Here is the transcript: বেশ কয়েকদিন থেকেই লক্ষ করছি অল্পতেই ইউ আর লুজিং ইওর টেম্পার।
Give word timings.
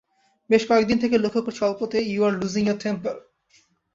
বেশ 0.49 0.63
কয়েকদিন 0.69 0.97
থেকেই 0.99 1.23
লক্ষ 1.23 1.37
করছি 1.37 1.61
অল্পতেই 1.63 2.05
ইউ 2.11 2.21
আর 2.27 2.33
লুজিং 2.39 2.63
ইওর 2.67 2.79
টেম্পার। 2.83 3.15